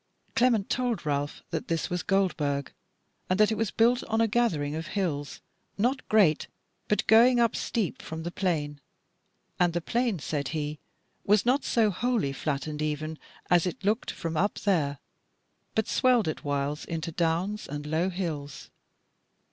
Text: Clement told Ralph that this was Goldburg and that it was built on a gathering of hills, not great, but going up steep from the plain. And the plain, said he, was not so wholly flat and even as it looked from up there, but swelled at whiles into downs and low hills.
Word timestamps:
Clement 0.35 0.67
told 0.67 1.05
Ralph 1.05 1.43
that 1.51 1.67
this 1.67 1.91
was 1.91 2.01
Goldburg 2.01 2.73
and 3.29 3.39
that 3.39 3.51
it 3.51 3.55
was 3.55 3.69
built 3.69 4.03
on 4.05 4.19
a 4.19 4.27
gathering 4.27 4.73
of 4.73 4.87
hills, 4.97 5.41
not 5.77 6.07
great, 6.09 6.47
but 6.87 7.05
going 7.05 7.39
up 7.39 7.55
steep 7.55 8.01
from 8.01 8.23
the 8.23 8.31
plain. 8.31 8.81
And 9.59 9.73
the 9.73 9.79
plain, 9.81 10.17
said 10.17 10.47
he, 10.57 10.79
was 11.23 11.45
not 11.45 11.63
so 11.63 11.91
wholly 11.91 12.33
flat 12.33 12.65
and 12.65 12.81
even 12.81 13.19
as 13.47 13.67
it 13.67 13.83
looked 13.85 14.09
from 14.09 14.35
up 14.35 14.55
there, 14.61 14.97
but 15.75 15.87
swelled 15.87 16.27
at 16.27 16.43
whiles 16.43 16.83
into 16.83 17.11
downs 17.11 17.67
and 17.69 17.85
low 17.85 18.09
hills. 18.09 18.71